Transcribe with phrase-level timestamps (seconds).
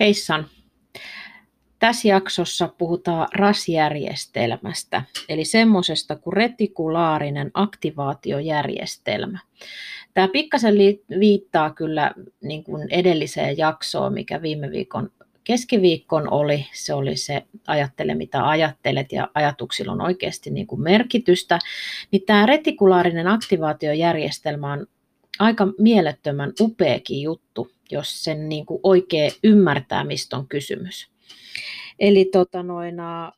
[0.00, 0.46] Heissan!
[1.78, 9.38] Tässä jaksossa puhutaan RAS-järjestelmästä, eli semmoisesta kuin retikulaarinen aktivaatiojärjestelmä.
[10.14, 10.74] Tämä pikkasen
[11.20, 15.10] viittaa kyllä niin kuin edelliseen jaksoon, mikä viime viikon
[15.44, 16.66] keskiviikkon oli.
[16.72, 21.58] Se oli se ajattele mitä ajattelet ja ajatuksilla on oikeasti niin kuin merkitystä.
[22.10, 24.86] Niin tämä retikulaarinen aktivaatiojärjestelmä on
[25.38, 31.10] aika mielettömän upeakin juttu, jos sen niin kuin oikein ymmärtää, mistä on kysymys.
[31.98, 33.32] Eli tota noina,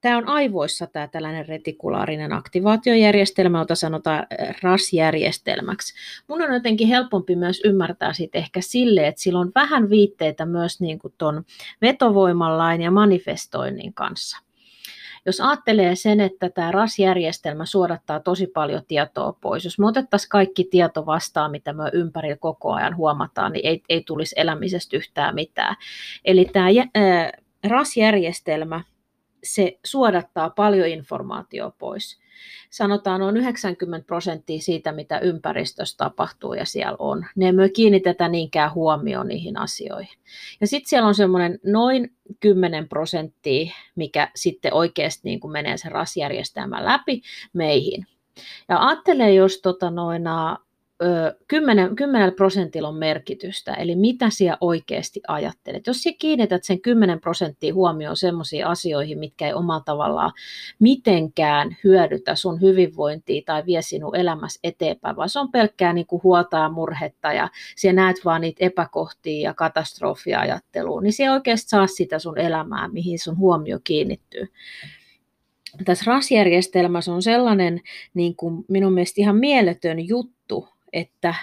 [0.00, 4.26] tämä on aivoissa tämä tällainen retikulaarinen aktivaatiojärjestelmä, jota sanotaan
[4.62, 5.94] RAS-järjestelmäksi.
[6.28, 10.80] Mun on jotenkin helpompi myös ymmärtää siitä ehkä sille, että sillä on vähän viitteitä myös
[10.80, 11.44] niin kuin ton
[11.82, 14.49] vetovoimallain ja manifestoinnin kanssa.
[15.26, 20.64] Jos ajattelee sen, että tämä RAS-järjestelmä suodattaa tosi paljon tietoa pois, jos me otettaisiin kaikki
[20.64, 25.76] tieto vastaan, mitä me ympärillä koko ajan huomataan, niin ei, ei tulisi elämisestä yhtään mitään.
[26.24, 26.66] Eli tämä
[27.68, 28.80] RAS-järjestelmä,
[29.44, 32.20] se suodattaa paljon informaatiota pois.
[32.70, 37.26] Sanotaan noin 90 prosenttia siitä, mitä ympäristössä tapahtuu ja siellä on.
[37.36, 40.18] Ne ei kiinnitetä niinkään huomioon niihin asioihin.
[40.60, 45.92] Ja sitten siellä on semmoinen noin 10 prosenttia, mikä sitten oikeasti niin kuin menee sen
[45.92, 48.06] RAS-järjestelmän läpi meihin.
[48.68, 50.58] Ja ajattelee, jos tota noina,
[51.48, 55.86] 10, 10 prosentilla on merkitystä, eli mitä siellä oikeasti ajattelet.
[55.86, 60.32] Jos sinä kiinnität sen 10 prosenttia huomioon sellaisiin asioihin, mitkä ei omalla tavallaan
[60.78, 66.22] mitenkään hyödytä sun hyvinvointia tai vie sinun elämässä eteenpäin, vaan se on pelkkää niin kuin
[66.22, 71.68] huolta ja murhetta ja siellä näet vaan niitä epäkohtia ja katastrofia ajattelua, niin se oikeasti
[71.68, 74.48] saa sitä sun elämää, mihin sun huomio kiinnittyy
[75.84, 77.80] tässä RAS-järjestelmässä on sellainen
[78.14, 80.39] niin kuin minun mielestä ihan mieletön juttu,
[80.92, 81.34] että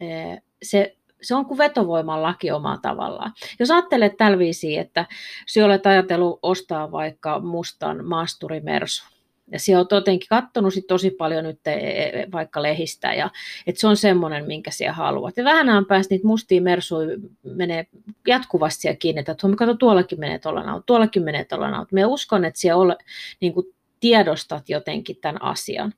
[0.00, 3.32] eh, se, se on kuin vetovoiman laki omalla tavallaan.
[3.58, 5.06] Jos ajattelet tällä viisiin, että
[5.46, 9.04] sinä olet ajatellut ostaa vaikka mustan maasturimersu,
[9.52, 13.30] ja siellä on jotenkin katsonut sit tosi paljon nyt e, e, vaikka lehistä, ja
[13.66, 15.36] että se on semmoinen, minkä siellä haluat.
[15.36, 17.86] Ja vähän päästä niitä mustia mersuja menee
[18.26, 19.34] jatkuvasti siellä kiinni, että
[19.78, 22.96] tuollakin menee tuolla tuollakin menee tuolla Me uskon, että siellä ole,
[23.40, 23.66] niin kuin
[24.00, 25.92] tiedostat jotenkin tämän asian.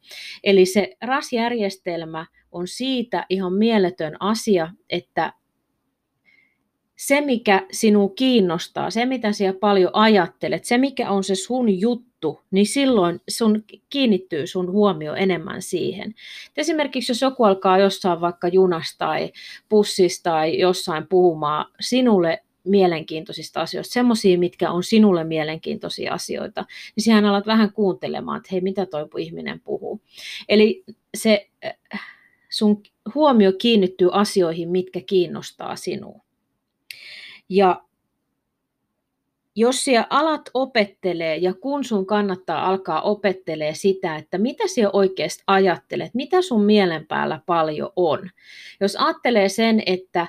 [0.45, 5.33] Eli se RAS-järjestelmä on siitä ihan mieletön asia, että
[7.01, 12.41] se, mikä sinua kiinnostaa, se, mitä sinä paljon ajattelet, se, mikä on se sun juttu,
[12.51, 16.15] niin silloin sun kiinnittyy sun huomio enemmän siihen.
[16.57, 19.33] Esimerkiksi jos joku alkaa jossain vaikka junasta tai
[19.71, 26.65] bussista tai jossain puhumaan sinulle mielenkiintoisista asioista, semmoisia, mitkä on sinulle mielenkiintoisia asioita,
[26.97, 30.01] niin siihen alat vähän kuuntelemaan, että hei, mitä toi ihminen puhuu.
[30.49, 30.85] Eli
[31.17, 31.79] se äh,
[32.51, 32.83] sun
[33.15, 36.21] huomio kiinnittyy asioihin, mitkä kiinnostaa sinua.
[37.49, 37.83] Ja
[39.57, 45.43] jos siellä alat opettelee ja kun sun kannattaa alkaa opettelee sitä, että mitä siellä oikeasti
[45.47, 48.31] ajattelet, mitä sun mielen päällä paljon on.
[48.81, 50.27] Jos ajattelee sen, että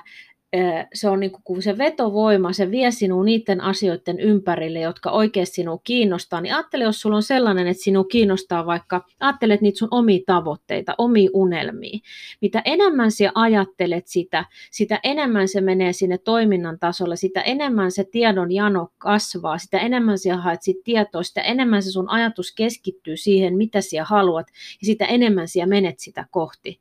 [0.94, 5.80] se on niin kuin se vetovoima, se vie sinua niiden asioiden ympärille, jotka oikeasti sinua
[5.84, 10.20] kiinnostaa, niin ajattele, jos sulla on sellainen, että sinua kiinnostaa vaikka, ajattelet niitä sun omia
[10.26, 11.98] tavoitteita, omia unelmia.
[12.40, 18.04] Mitä enemmän sinä ajattelet sitä, sitä enemmän se menee sinne toiminnan tasolle, sitä enemmän se
[18.04, 23.16] tiedon jano kasvaa, sitä enemmän sinä haet sit tietoa, sitä enemmän se sun ajatus keskittyy
[23.16, 24.46] siihen, mitä sinä haluat,
[24.80, 26.80] ja sitä enemmän sinä menet sitä kohti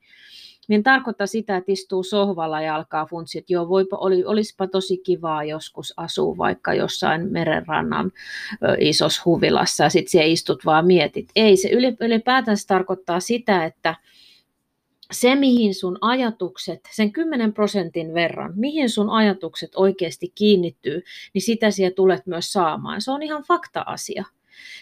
[0.71, 4.97] niin tarkoittaa sitä, että istuu sohvalla ja alkaa funtsia, että joo, voipa, oli, olisipa tosi
[4.97, 8.11] kivaa joskus asua vaikka jossain merenrannan
[8.79, 11.29] isossa huvilassa ja sitten siellä istut vaan mietit.
[11.35, 11.69] Ei, se
[11.99, 13.95] ylipäätään se tarkoittaa sitä, että
[15.11, 21.01] se, mihin sun ajatukset, sen 10 prosentin verran, mihin sun ajatukset oikeasti kiinnittyy,
[21.33, 23.01] niin sitä siellä tulet myös saamaan.
[23.01, 24.25] Se on ihan fakta-asia.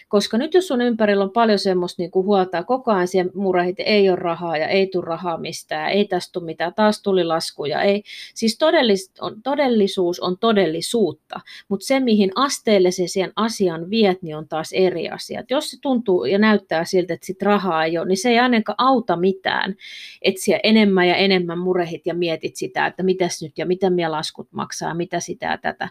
[0.08, 3.76] Koska nyt jos sun ympärillä on paljon semmoista niin kuin huolta, koko ajan siihen murehit,
[3.78, 7.82] ei ole rahaa ja ei tule rahaa mistään, ei tästä tule mitään, taas tuli laskuja.
[7.82, 8.02] Ei.
[8.34, 14.36] Siis todellis, on, todellisuus on todellisuutta, mutta se mihin asteelle se siihen asian viet, niin
[14.36, 15.42] on taas eri asia.
[15.50, 18.76] Jos se tuntuu ja näyttää siltä, että sit rahaa ei ole, niin se ei ainakaan
[18.78, 19.74] auta mitään,
[20.22, 24.12] että siellä enemmän ja enemmän murehit ja mietit sitä, että mitäs nyt ja mitä minä
[24.12, 25.88] laskut maksaa, mitä sitä ja tätä.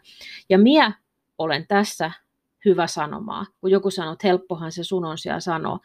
[0.49, 0.93] Ja minä
[1.37, 2.11] olen tässä
[2.65, 3.45] hyvä sanomaa.
[3.61, 5.79] Kun joku sanoo, että helppohan se sun on siellä sanoa.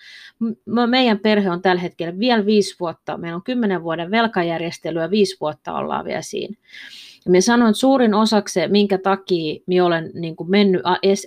[0.86, 5.36] Meidän perhe on tällä hetkellä vielä viisi vuotta, meillä on kymmenen vuoden velkajärjestely ja viisi
[5.40, 6.56] vuotta ollaan vielä siinä.
[7.28, 10.82] Minä sanoin, että suurin osaksi minkä takia minä olen niin kuin mennyt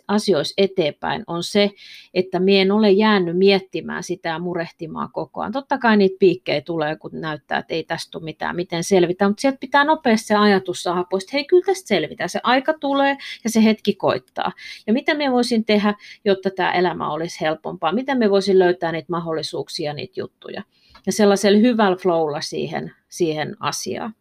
[0.08, 1.72] asioissa eteenpäin, on se,
[2.14, 5.52] että minä en ole jäänyt miettimään sitä ja murehtimaan koko ajan.
[5.52, 9.42] Totta kai niitä piikkejä tulee, kun näyttää, että ei tästä ole mitään, miten selvitä, mutta
[9.42, 12.30] sieltä pitää nopeasti se ajatus saada pois, että hei, kyllä tästä selvitään.
[12.30, 14.52] Se aika tulee ja se hetki koittaa.
[14.88, 15.94] Ja mitä minä voisin tehdä,
[16.26, 17.92] jotta tämä elämä olisi helpompaa?
[17.92, 20.64] Miten me voisin löytää niitä mahdollisuuksia, niitä juttuja?
[21.06, 24.14] Ja sellaisella hyvällä flowlla siihen, siihen asiaan.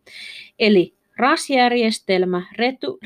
[0.58, 2.42] Eli RAS-järjestelmä,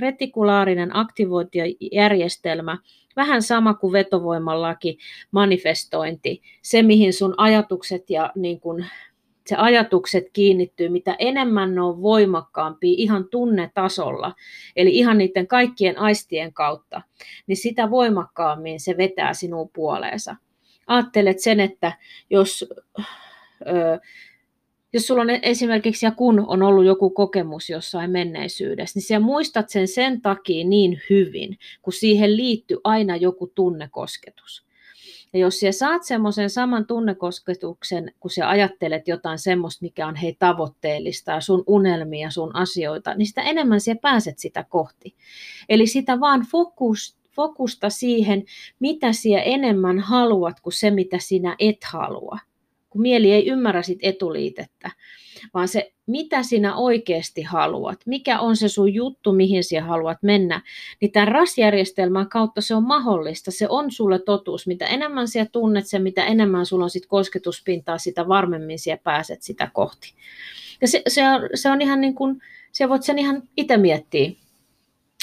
[0.00, 2.78] retikulaarinen aktivointijärjestelmä,
[3.16, 4.98] vähän sama kuin vetovoimalaki,
[5.30, 8.84] manifestointi, se mihin sun ajatukset ja niin kun,
[9.46, 14.34] se ajatukset kiinnittyy, mitä enemmän ne on voimakkaampia ihan tunnetasolla,
[14.76, 17.02] eli ihan niiden kaikkien aistien kautta,
[17.46, 20.36] niin sitä voimakkaammin se vetää sinun puoleensa.
[20.86, 21.92] Aattelet sen, että
[22.30, 22.68] jos
[23.66, 24.00] ö,
[24.92, 29.68] jos sulla on esimerkiksi ja kun on ollut joku kokemus jossain menneisyydessä, niin sä muistat
[29.68, 34.70] sen sen takia niin hyvin, kun siihen liittyy aina joku tunnekosketus.
[35.32, 40.36] Ja jos sä saat semmoisen saman tunnekosketuksen, kun sä ajattelet jotain semmoista, mikä on hei
[40.38, 45.14] tavoitteellista ja sun unelmia, sun asioita, niin sitä enemmän sä pääset sitä kohti.
[45.68, 48.44] Eli sitä vaan fokus, fokusta siihen,
[48.80, 52.38] mitä sä enemmän haluat kuin se, mitä sinä et halua
[52.90, 54.90] kun mieli ei ymmärrä sit etuliitettä,
[55.54, 60.62] vaan se, mitä sinä oikeasti haluat, mikä on se sun juttu, mihin sinä haluat mennä,
[61.00, 64.66] niin tämän RAS-järjestelmän kautta se on mahdollista, se on sulle totuus.
[64.66, 69.42] Mitä enemmän sinä tunnet sen, mitä enemmän sulla on sit kosketuspintaa, sitä varmemmin sinä pääset
[69.42, 70.14] sitä kohti.
[70.80, 72.42] Ja se, se, on, se on ihan niin kuin,
[72.72, 74.30] se voit sen ihan itse miettiä,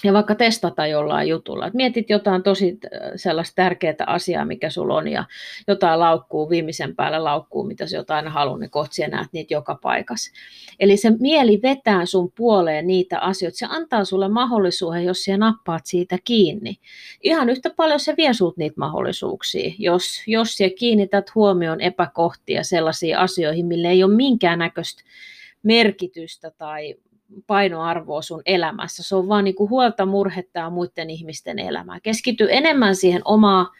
[0.04, 1.68] ja vaikka testata jollain jutulla.
[1.68, 5.26] Et mietit jotain tosi äh, sellaista tärkeää asiaa, mikä sulla on, ja
[5.68, 10.32] jotain laukkuu, viimeisen päälle laukkuu, mitä sä jotain halunnut, niin kohti näet niitä joka paikassa.
[10.80, 13.58] Eli se mieli vetää sun puoleen niitä asioita.
[13.58, 16.76] Se antaa sulle mahdollisuuden, jos sä nappaat siitä kiinni.
[17.24, 23.18] Ihan yhtä paljon se vie sut niitä mahdollisuuksia, jos, jos sä kiinnität huomioon epäkohtia sellaisiin
[23.18, 25.04] asioihin, mille ei ole minkäännäköistä
[25.64, 26.96] merkitystä tai
[27.48, 29.04] painoarvoa sun elämässä.
[29.04, 32.00] Se on vaan niin kuin huolta murhettaa muiden ihmisten elämää.
[32.00, 33.72] Keskity enemmän siihen omaa,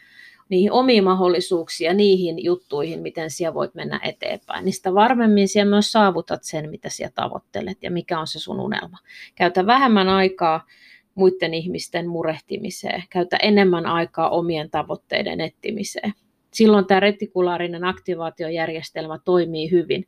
[0.48, 4.64] niihin omiin mahdollisuuksiin ja niihin juttuihin, miten siellä voit mennä eteenpäin.
[4.64, 8.98] Niistä varmemmin siellä myös saavutat sen, mitä siellä tavoittelet ja mikä on se sun unelma.
[9.34, 10.66] Käytä vähemmän aikaa
[11.14, 13.02] muiden ihmisten murehtimiseen.
[13.10, 16.12] Käytä enemmän aikaa omien tavoitteiden etsimiseen.
[16.52, 20.06] Silloin tämä retikulaarinen aktivaatiojärjestelmä toimii hyvin.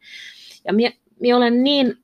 [0.64, 0.72] Ja
[1.20, 1.96] minä olen niin,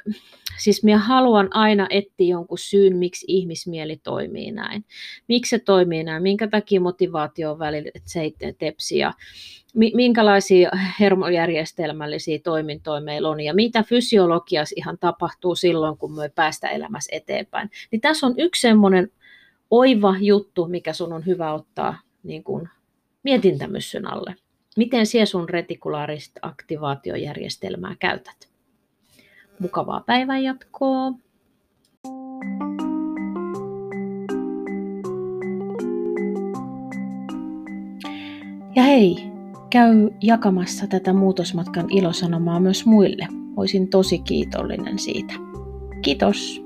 [0.58, 4.84] siis minä haluan aina etsiä jonkun syyn, miksi ihmismieli toimii näin.
[5.28, 9.12] Miksi se toimii näin, minkä takia motivaatio on välillä, että se ei tepsi ja
[9.74, 10.70] minkälaisia
[11.00, 17.70] hermojärjestelmällisiä toimintoja meillä on ja mitä fysiologiassa ihan tapahtuu silloin, kun me päästä elämässä eteenpäin.
[17.90, 19.12] Niin tässä on yksi semmoinen
[19.70, 22.68] oiva juttu, mikä sun on hyvä ottaa niin kuin
[23.22, 24.34] mietintämyssyn alle.
[24.76, 28.55] Miten siellä sun retikulaarista aktivaatiojärjestelmää käytät?
[29.60, 31.12] Mukavaa päivänjatkoa!
[38.76, 39.16] Ja hei,
[39.70, 43.28] käy jakamassa tätä muutosmatkan ilosanomaa myös muille.
[43.56, 45.34] Olisin tosi kiitollinen siitä.
[46.02, 46.65] Kiitos!